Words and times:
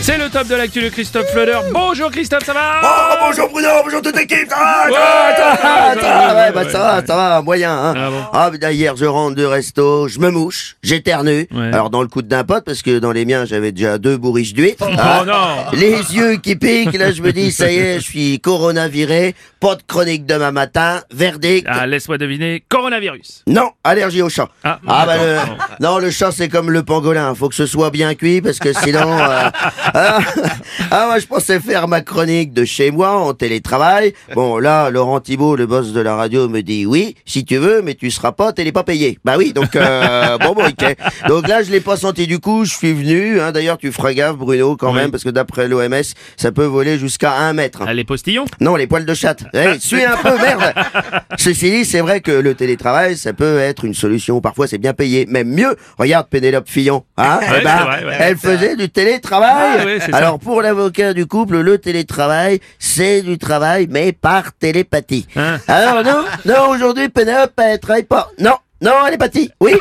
C'est 0.00 0.18
le 0.18 0.28
top 0.30 0.46
de 0.46 0.54
l'actu 0.54 0.80
de 0.82 0.88
Christophe 0.88 1.26
Fleuder. 1.32 1.58
Bonjour 1.72 2.12
Christophe, 2.12 2.44
ça 2.44 2.52
va 2.52 2.80
Oh, 2.84 3.14
bonjour 3.26 3.48
Bruno, 3.50 3.68
bonjour 3.82 4.00
toute 4.02 4.14
l'équipe, 4.16 4.48
ça 4.48 4.56
va, 4.56 4.86
Ouais, 4.88 5.36
ça 5.36 5.58
va, 5.62 6.00
ça 6.00 6.32
va, 6.32 6.34
ouais, 6.46 6.52
bah 6.52 6.70
ça 6.70 7.02
ça 7.04 7.42
moyen, 7.42 7.72
hein. 7.72 7.94
Ah 7.96 8.10
bon 8.10 8.60
Ah, 8.62 8.70
hier, 8.70 8.94
je 8.96 9.04
rentre 9.04 9.34
de 9.34 9.44
resto, 9.44 10.06
je 10.06 10.20
me 10.20 10.30
mouche, 10.30 10.76
j'éternue. 10.84 11.48
Ouais. 11.52 11.70
Alors, 11.72 11.90
dans 11.90 12.02
le 12.02 12.08
coude 12.08 12.28
d'un 12.28 12.44
pote, 12.44 12.64
parce 12.64 12.82
que 12.82 13.00
dans 13.00 13.10
les 13.10 13.24
miens, 13.24 13.46
j'avais 13.46 13.72
déjà 13.72 13.98
deux 13.98 14.16
bourriches 14.16 14.54
d'huile. 14.54 14.76
Oh 14.80 14.84
Ah, 14.96 15.24
non 15.26 15.76
Les 15.76 15.96
yeux 16.14 16.36
qui 16.36 16.54
piquent, 16.54 16.96
là, 16.96 17.10
je 17.10 17.20
me 17.22 17.32
dis, 17.32 17.50
ça 17.50 17.72
y 17.72 17.76
est, 17.76 17.94
je 17.98 18.04
suis 18.04 18.38
coronaviré, 18.38 19.34
pas 19.58 19.74
de 19.74 19.82
chronique 19.82 20.24
demain 20.24 20.52
matin, 20.52 21.00
verdict. 21.12 21.66
Ah, 21.68 21.86
laisse-moi 21.88 22.16
deviner, 22.18 22.62
coronavirus. 22.68 23.42
Non, 23.48 23.70
allergie 23.82 24.22
au 24.22 24.28
chat. 24.28 24.48
Ah, 24.62 24.78
bah 24.86 25.06
d'accord. 25.06 25.56
le, 25.80 25.84
non, 25.84 25.98
le 25.98 26.10
chat 26.12 26.30
c'est 26.30 26.48
comme 26.48 26.70
le 26.70 26.84
pangolin, 26.84 27.34
faut 27.34 27.48
que 27.48 27.56
ce 27.56 27.66
soit 27.66 27.90
bien 27.90 28.14
cuit 28.14 28.40
parce 28.40 28.58
que 28.60 28.72
sinon. 28.72 29.18
euh, 29.18 29.50
ah, 29.94 30.18
ah, 30.90 31.06
moi 31.06 31.18
je 31.18 31.26
pensais 31.26 31.60
faire 31.60 31.88
ma 31.88 32.00
chronique 32.00 32.52
de 32.52 32.64
chez 32.64 32.90
moi 32.90 33.12
en 33.12 33.34
télétravail. 33.34 34.14
Bon 34.34 34.58
là, 34.58 34.90
Laurent 34.90 35.20
Thibault, 35.20 35.56
le 35.56 35.66
boss 35.66 35.92
de 35.92 36.00
la 36.00 36.14
radio, 36.16 36.48
me 36.48 36.60
dit 36.62 36.86
oui, 36.86 37.14
si 37.24 37.44
tu 37.44 37.56
veux, 37.56 37.82
mais 37.82 37.94
tu 37.94 38.10
seras 38.10 38.32
pas, 38.32 38.52
t'es 38.52 38.70
pas 38.72 38.82
payé. 38.84 39.18
Bah 39.24 39.34
oui, 39.38 39.52
donc 39.52 39.76
euh, 39.76 40.38
bon 40.40 40.52
bon 40.54 40.64
ok. 40.66 40.96
Donc 41.28 41.48
là 41.48 41.62
je 41.62 41.70
l'ai 41.70 41.80
pas 41.80 41.96
senti 41.96 42.26
du 42.26 42.38
coup, 42.38 42.64
je 42.64 42.72
suis 42.74 42.92
venu. 42.92 43.40
Hein, 43.40 43.52
D'ailleurs 43.52 43.78
tu 43.78 43.92
feras 43.92 44.12
gaffe 44.12 44.36
Bruno 44.36 44.76
quand 44.76 44.92
Oui. 44.92 44.98
même 44.98 45.10
parce 45.10 45.24
que 45.24 45.30
d'après 45.30 45.68
l'OMS 45.68 46.02
ça 46.36 46.52
peut 46.52 46.64
voler 46.64 46.98
jusqu'à 46.98 47.32
un 47.38 47.52
mètre. 47.52 47.82
Ah, 47.86 47.94
les 47.94 48.04
postillons? 48.04 48.46
Non, 48.60 48.76
les 48.76 48.86
poils 48.86 49.06
de 49.06 49.14
chatte. 49.14 49.44
Eh, 49.54 49.78
suis 49.78 50.04
un 50.04 50.16
peu, 50.16 50.36
merde. 50.38 50.72
Ceci 51.38 51.70
dit, 51.70 51.84
c'est 51.84 52.00
vrai 52.00 52.20
que 52.20 52.30
le 52.32 52.54
télétravail, 52.54 53.16
ça 53.16 53.32
peut 53.32 53.58
être 53.58 53.84
une 53.84 53.94
solution. 53.94 54.40
Parfois, 54.40 54.66
c'est 54.66 54.78
bien 54.78 54.92
payé. 54.94 55.26
Même 55.26 55.48
mieux, 55.48 55.76
regarde 55.98 56.28
Pénélope 56.28 56.68
Fillon. 56.68 57.04
Hein 57.16 57.38
Ouais, 57.40 57.58
Eh 57.60 57.64
ben, 57.64 57.76
c'est 57.78 57.84
vrai, 57.84 58.04
ouais. 58.06 58.16
elle 58.20 58.36
faisait 58.36 58.76
du 58.76 58.88
télétravail. 58.88 59.75
Ouais, 59.84 59.98
c'est 60.00 60.10
ça. 60.10 60.16
Alors, 60.16 60.38
pour 60.38 60.62
l'avocat 60.62 61.12
du 61.14 61.26
couple, 61.26 61.58
le 61.60 61.78
télétravail, 61.78 62.60
c'est 62.78 63.22
du 63.22 63.38
travail, 63.38 63.86
mais 63.90 64.12
par 64.12 64.52
télépathie. 64.52 65.26
Hein 65.36 65.58
Alors, 65.68 66.02
non, 66.04 66.24
non, 66.44 66.68
aujourd'hui, 66.70 67.08
Pénélope, 67.08 67.52
elle 67.58 67.78
travaille 67.80 68.04
pas. 68.04 68.30
Non. 68.38 68.54
Non, 68.82 68.92
elle 69.08 69.14
est 69.14 69.18
partie. 69.18 69.50
Oui, 69.58 69.72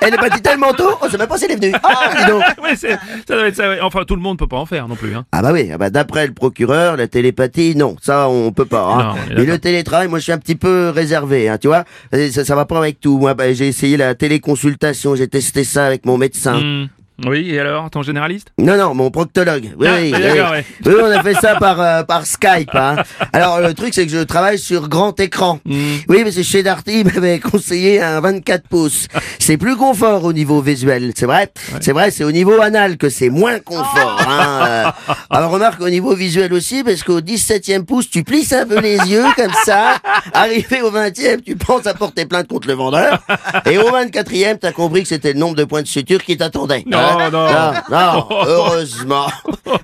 elle 0.00 0.14
est 0.14 0.16
partie 0.16 0.40
tellement 0.40 0.72
tôt, 0.72 0.88
on 1.02 1.10
sait 1.10 1.18
même 1.18 1.26
pas 1.26 1.36
si 1.36 1.46
elle 1.46 1.50
est 1.50 1.56
venue. 1.56 1.74
Ah, 1.82 2.10
dis 2.16 2.30
donc. 2.30 2.40
Ouais, 2.62 2.76
c'est- 2.76 2.96
ça 3.26 3.34
doit 3.34 3.48
être 3.48 3.56
ça, 3.56 3.68
ouais. 3.68 3.80
Enfin, 3.82 4.04
tout 4.06 4.14
le 4.14 4.22
monde 4.22 4.38
peut 4.38 4.46
pas 4.46 4.58
en 4.58 4.64
faire 4.64 4.86
non 4.86 4.94
plus. 4.94 5.12
Hein. 5.16 5.24
Ah 5.32 5.42
bah 5.42 5.50
oui, 5.52 5.70
ah 5.74 5.76
bah 5.76 5.90
d'après 5.90 6.24
le 6.28 6.32
procureur, 6.32 6.96
la 6.96 7.08
télépathie, 7.08 7.74
non, 7.74 7.96
ça 8.00 8.28
on 8.28 8.52
peut 8.52 8.64
pas. 8.64 8.84
Hein. 8.84 8.98
Non, 9.02 9.14
on 9.26 9.30
est 9.32 9.34
Mais 9.40 9.44
le 9.44 9.58
télétravail, 9.58 10.06
moi 10.06 10.20
je 10.20 10.22
suis 10.22 10.32
un 10.32 10.38
petit 10.38 10.54
peu 10.54 10.90
réservé, 10.94 11.48
hein, 11.48 11.58
tu 11.58 11.66
vois. 11.66 11.82
Et 12.12 12.30
Ça, 12.30 12.44
ça 12.44 12.54
va 12.54 12.64
pas 12.64 12.78
avec 12.78 13.00
tout. 13.00 13.18
Moi, 13.18 13.34
bah, 13.34 13.52
j'ai 13.52 13.66
essayé 13.66 13.96
la 13.96 14.14
téléconsultation, 14.14 15.16
j'ai 15.16 15.26
testé 15.26 15.64
ça 15.64 15.86
avec 15.86 16.06
mon 16.06 16.16
médecin. 16.16 16.60
Hmm. 16.60 16.86
Oui, 17.24 17.50
et 17.50 17.60
alors, 17.60 17.90
ton 17.90 18.02
généraliste 18.02 18.48
Non, 18.58 18.76
non, 18.76 18.92
mon 18.94 19.10
proctologue. 19.10 19.70
Oui, 19.78 19.86
Ah, 19.88 19.96
oui, 20.00 20.12
oui, 20.14 20.40
ouais. 20.40 20.64
Oui, 20.84 20.94
on 21.00 21.10
a 21.10 21.22
fait 21.22 21.34
ça 21.34 21.54
par, 21.56 21.80
euh, 21.80 22.02
par 22.02 22.26
Skype. 22.26 22.74
Hein. 22.74 22.96
Alors, 23.32 23.60
le 23.60 23.72
truc, 23.72 23.94
c'est 23.94 24.04
que 24.04 24.10
je 24.12 24.18
travaille 24.18 24.58
sur 24.58 24.88
grand 24.88 25.18
écran. 25.20 25.60
Hmm. 25.64 25.96
Oui, 26.08 26.22
mais 26.24 26.32
c'est 26.32 26.42
chez 26.42 26.64
Darty, 26.64 27.00
il 27.00 27.04
m'avait 27.06 27.38
conseillé 27.38 28.02
un 28.02 28.20
24 28.20 28.66
pouces. 28.68 29.06
C'est 29.38 29.56
plus 29.56 29.76
confort 29.76 30.24
au 30.24 30.32
niveau 30.32 30.60
visuel, 30.60 31.12
c'est 31.14 31.26
vrai. 31.26 31.52
C'est 31.80 31.92
vrai, 31.92 32.10
c'est 32.10 32.24
au 32.24 32.32
niveau 32.32 32.60
anal 32.60 32.96
que 32.96 33.08
c'est 33.08 33.30
moins 33.30 33.60
confort. 33.60 34.20
Hein. 34.28 34.92
Alors, 35.30 35.52
remarque 35.52 35.80
au 35.82 35.88
niveau 35.90 36.16
visuel 36.16 36.52
aussi, 36.52 36.82
parce 36.82 37.04
qu'au 37.04 37.20
17e 37.20 37.84
pouce, 37.84 38.10
tu 38.10 38.24
plisses 38.24 38.52
un 38.52 38.66
peu 38.66 38.80
les 38.80 38.96
yeux, 38.96 39.24
comme 39.36 39.52
ça. 39.64 39.98
Arrivé 40.32 40.82
au 40.82 40.90
20e, 40.90 41.42
tu 41.42 41.54
penses 41.54 41.86
à 41.86 41.94
porter 41.94 42.26
plainte 42.26 42.48
contre 42.48 42.66
le 42.66 42.74
vendeur. 42.74 43.22
Et 43.70 43.78
au 43.78 43.88
24e, 43.90 44.58
t'as 44.58 44.72
compris 44.72 45.02
que 45.02 45.08
c'était 45.08 45.32
le 45.32 45.38
nombre 45.38 45.54
de 45.54 45.64
points 45.64 45.82
de 45.82 45.86
suture 45.86 46.22
qui 46.24 46.36
t'attendait. 46.36 46.82
Non, 46.86 47.03
non. 47.30 47.30
non, 47.30 47.72
non, 47.90 48.28
heureusement. 48.46 49.26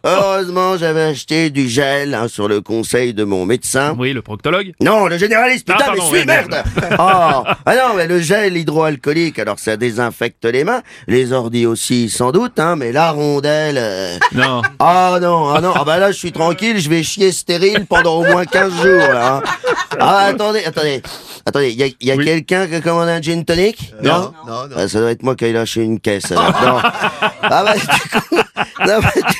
Heureusement, 0.05 0.77
j'avais 0.77 1.03
acheté 1.03 1.51
du 1.51 1.69
gel 1.69 2.15
hein, 2.15 2.29
sur 2.29 2.49
le 2.49 2.61
conseil 2.61 3.15
de 3.15 3.25
mon 3.25 3.45
médecin. 3.47 3.95
Oui, 3.99 4.13
le 4.13 4.23
proctologue 4.23 4.73
Non, 4.81 5.07
le 5.07 5.19
généraliste, 5.19 5.67
Ah, 5.71 5.75
putain, 5.75 5.85
pardon, 5.87 6.03
mais 6.13 6.19
suis 6.19 6.19
ouais, 6.19 6.25
merde 6.27 6.63
oh. 6.99 7.45
Ah 7.67 7.75
non, 7.77 7.95
mais 7.97 8.07
le 8.07 8.21
gel 8.21 8.57
hydroalcoolique, 8.57 9.39
alors 9.39 9.59
ça 9.59 9.77
désinfecte 9.77 10.45
les 10.45 10.65
mains, 10.65 10.83
les 11.09 11.33
ordis 11.33 11.67
aussi 11.67 12.09
sans 12.11 12.33
doute, 12.33 12.59
hein, 12.59 12.77
mais 12.77 12.93
la 12.93 13.11
rondelle... 13.11 13.79
euh, 13.79 14.19
Non. 14.33 14.63
Ah 14.79 15.19
non, 15.21 15.49
ah 15.55 15.61
non, 15.61 15.73
ah 15.75 15.85
bah 15.85 15.99
là 15.99 16.13
je 16.13 16.17
suis 16.19 16.33
tranquille, 16.33 16.79
je 16.79 16.89
vais 16.89 17.03
chier 17.03 17.33
stérile 17.33 17.87
pendant 17.89 18.17
au 18.17 18.25
moins 18.25 18.45
15 18.45 18.73
jours 18.83 18.99
là. 19.13 19.37
hein. 19.37 19.43
Ah 19.99 20.19
attendez, 20.29 20.65
attendez, 20.65 21.03
attendez, 21.47 21.71
y 21.73 21.83
a, 21.83 21.87
y 22.01 22.11
a 22.13 22.17
Oui. 22.17 22.25
quelqu'un 22.25 22.67
qui 22.67 22.75
a 22.77 22.81
commandé 22.81 23.13
un 23.13 23.21
gin 23.23 23.45
tonic 23.45 23.93
Non, 24.03 24.33
non, 24.47 24.63
Ah, 24.77 24.89
ça 24.89 25.01
doit 25.01 25.11
être 25.11 25.23
moi 25.23 25.35
qui 25.37 25.45
ai 25.47 25.53
lâché 25.53 25.83
une 25.83 26.01
caisse. 26.01 26.31
alors. 26.33 26.53
Non. 26.63 26.81
Ah 27.43 27.65
bah 27.65 27.75
du 27.75 27.87
coup, 28.21 28.37
non, 28.37 29.01
bah, 29.01 29.11
du, 29.15 29.21
du 29.23 29.39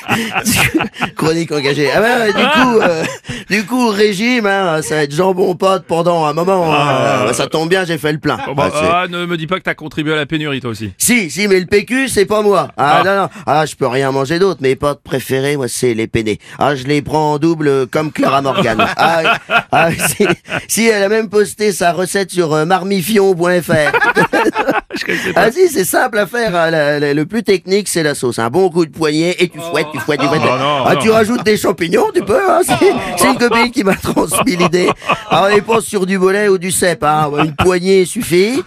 chronique 1.31 1.51
engagée. 1.51 1.89
Ah 1.95 2.01
bah 2.01 2.27
du 2.27 2.33
coup, 2.33 2.79
euh, 2.81 3.03
du 3.49 3.65
coup 3.65 3.87
régime, 3.89 4.45
hein, 4.45 4.81
ça 4.81 4.95
va 4.95 5.03
être 5.03 5.13
jambon 5.15 5.55
pote 5.55 5.85
pendant 5.87 6.25
un 6.25 6.33
moment. 6.33 6.65
hein. 6.73 7.25
Bah, 7.25 7.33
ça 7.33 7.47
tombe 7.47 7.69
bien, 7.69 7.85
j'ai 7.85 7.97
fait 7.97 8.11
le 8.11 8.17
plein. 8.19 8.37
Bon, 8.45 8.53
bah, 8.53 8.69
Ah, 8.73 9.01
ah, 9.03 9.07
ne 9.07 9.25
me 9.25 9.37
dis 9.37 9.47
pas 9.47 9.57
que 9.57 9.63
t'as 9.63 9.73
contribué 9.73 10.13
à 10.13 10.15
la 10.17 10.25
pénurie, 10.25 10.59
toi 10.59 10.71
aussi. 10.71 10.91
si, 10.97 11.29
si, 11.29 11.47
mais 11.47 11.59
le 11.59 11.65
PQ, 11.67 12.09
c'est 12.09 12.25
pas 12.25 12.41
moi. 12.41 12.69
Ah, 12.77 12.99
Ah. 12.99 13.03
non, 13.05 13.15
non. 13.21 13.29
Ah, 13.45 13.65
je 13.65 13.75
peux 13.75 13.87
rien 13.87 14.11
manger 14.11 14.39
d'autre. 14.39 14.59
Mes 14.61 14.75
potes 14.75 15.01
préférés, 15.03 15.55
moi, 15.57 15.67
c'est 15.69 15.93
les 15.93 16.07
peinés. 16.07 16.39
Ah, 16.59 16.75
je 16.75 16.83
les 16.85 17.01
prends 17.01 17.33
en 17.33 17.37
double 17.39 17.67
euh, 17.67 17.85
comme 17.89 18.11
Clara 18.11 18.41
Morgan. 18.41 18.77
ah, 18.97 19.37
ah, 19.71 19.89
si, 19.91 20.27
si, 20.67 20.87
elle 20.87 21.03
a 21.03 21.09
même 21.09 21.29
posté 21.29 21.71
sa 21.71 21.93
recette 21.93 22.31
sur 22.31 22.53
euh, 22.53 22.65
marmifion.fr. 22.65 23.71
Ah 25.35 25.51
si, 25.51 25.67
c'est 25.69 25.83
simple 25.85 26.17
à 26.17 26.27
faire. 26.27 26.55
hein. 26.55 26.69
La- 26.69 26.99
la- 26.99 27.13
le 27.13 27.25
plus 27.25 27.43
technique, 27.43 27.87
c'est 27.87 28.03
la 28.03 28.15
sauce. 28.15 28.39
Un 28.39 28.49
bon 28.49 28.69
coup 28.69 28.85
de 28.85 28.91
poignet 28.91 29.35
et 29.39 29.47
tu 29.49 29.59
fouettes, 29.59 29.87
tu 29.93 29.99
fouettes, 29.99 30.19
tu 30.19 30.27
fouettes. 30.27 30.41
Oh, 30.43 30.57
non, 30.59 30.83
ah, 30.85 30.93
non. 30.95 30.99
tu 31.01 31.09
rajoutes 31.09 31.43
des 31.43 31.57
champignons, 31.57 32.07
tu 32.13 32.21
peux. 32.23 32.39
Hein. 32.49 32.61
C'est, 32.65 32.91
c'est 33.17 33.27
une 33.27 33.37
copine 33.37 33.71
qui 33.71 33.83
m'a 33.83 33.95
transmis 33.95 34.55
l'idée. 34.55 34.89
Alors, 35.29 35.47
on 35.51 35.55
dépense 35.55 35.85
sur 35.85 36.05
du 36.05 36.17
volet 36.17 36.47
ou 36.47 36.57
du 36.57 36.71
cèpe. 36.71 37.03
Hein. 37.03 37.29
Une 37.43 37.55
poignée 37.55 38.05
suffit. 38.05 38.61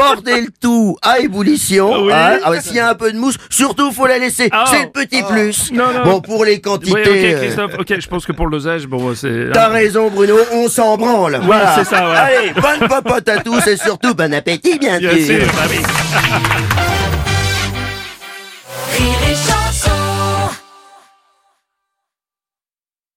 Portez 0.00 0.40
le 0.40 0.46
tout 0.60 0.96
à 1.02 1.18
ébullition. 1.20 1.92
Ah 1.94 2.00
oui. 2.02 2.12
hein. 2.12 2.38
Ah 2.44 2.50
ouais, 2.50 2.60
S'il 2.60 2.76
y 2.76 2.80
a 2.80 2.88
un 2.90 2.94
peu 2.94 3.12
de 3.12 3.18
mousse, 3.18 3.36
surtout 3.50 3.92
faut 3.92 4.06
la 4.06 4.18
laisser. 4.18 4.48
Ah. 4.52 4.64
C'est 4.70 4.82
le 4.84 4.90
petit 4.90 5.22
plus. 5.22 5.70
Non, 5.72 5.92
non. 5.92 6.04
Bon, 6.04 6.20
pour 6.20 6.44
les 6.44 6.60
quantités, 6.60 6.92
Oui, 6.94 7.00
ok, 7.02 7.08
euh, 7.08 7.40
Christophe, 7.42 7.72
ok, 7.78 8.00
je 8.00 8.08
pense 8.08 8.24
que 8.26 8.32
pour 8.32 8.46
le 8.46 8.52
dosage, 8.52 8.86
bon, 8.86 9.14
c'est. 9.14 9.50
t'as 9.52 9.68
raison 9.68 10.08
Bruno, 10.10 10.36
on 10.52 10.68
s'en 10.68 10.96
branle. 10.96 11.40
voilà. 11.42 11.74
c'est 11.76 11.84
ça, 11.84 12.08
ouais. 12.08 12.16
Allez, 12.16 12.52
bonne 12.54 12.88
popote 12.88 13.28
à 13.28 13.38
tous 13.38 13.66
et 13.66 13.76
surtout 13.76 14.14
bon 14.14 14.32
appétit 14.32 14.78
bien, 14.78 14.98
Bien 14.98 15.10
sûr, 15.16 15.38
bah 15.54 15.62
oui. 15.70 15.76